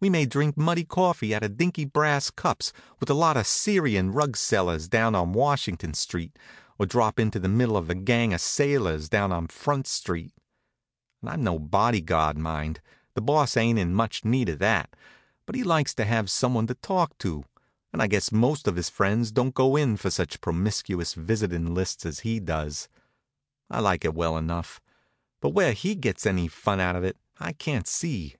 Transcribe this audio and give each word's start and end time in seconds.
We 0.00 0.10
may 0.10 0.26
drink 0.26 0.56
muddy 0.56 0.82
coffee 0.82 1.32
out 1.32 1.44
of 1.44 1.56
dinky 1.56 1.84
brass 1.84 2.28
cups 2.30 2.72
with 2.98 3.08
a 3.08 3.14
lot 3.14 3.36
of 3.36 3.46
Syrian 3.46 4.10
rug 4.10 4.36
sellers 4.36 4.88
down 4.88 5.14
on 5.14 5.32
Washington 5.32 5.94
Street, 5.94 6.36
or 6.76 6.86
drop 6.86 7.20
into 7.20 7.38
the 7.38 7.46
middle 7.46 7.76
of 7.76 7.88
a 7.88 7.94
gang 7.94 8.34
of 8.34 8.40
sailors 8.40 9.08
down 9.08 9.30
on 9.30 9.46
Front 9.46 9.86
Street. 9.86 10.32
And 11.20 11.30
I'm 11.30 11.44
no 11.44 11.56
bodyguard, 11.56 12.36
mind. 12.36 12.80
The 13.14 13.20
Boss 13.20 13.56
ain't 13.56 13.78
in 13.78 13.94
much 13.94 14.24
need 14.24 14.48
of 14.48 14.58
that. 14.58 14.96
But 15.46 15.54
he 15.54 15.62
likes 15.62 15.94
to 15.94 16.04
have 16.04 16.28
some 16.30 16.52
one 16.54 16.66
to 16.66 16.74
talk 16.74 17.16
to, 17.18 17.44
and 17.92 18.02
I 18.02 18.08
guess 18.08 18.32
most 18.32 18.66
of 18.66 18.74
his 18.74 18.90
friends 18.90 19.30
don't 19.30 19.54
go 19.54 19.76
in 19.76 19.96
for 19.96 20.10
such 20.10 20.40
promiscuous 20.40 21.14
visitin' 21.14 21.74
lists 21.74 22.04
as 22.04 22.18
he 22.18 22.40
does. 22.40 22.88
I 23.70 23.78
like 23.78 24.04
it 24.04 24.14
well 24.14 24.36
enough, 24.36 24.80
but 25.40 25.50
where 25.50 25.74
he 25.74 25.94
gets 25.94 26.26
any 26.26 26.48
fun 26.48 26.80
out 26.80 26.96
of 26.96 27.04
it 27.04 27.16
I 27.38 27.52
can't 27.52 27.86
see. 27.86 28.34